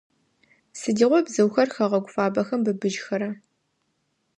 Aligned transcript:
Сыдигъо 0.79 1.19
бзыухэр 1.25 1.69
хэгъэгу 1.75 2.11
фабэхэм 2.13 2.61
быбыжьхэра? 2.65 3.29